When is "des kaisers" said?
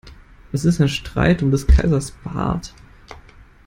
1.51-2.09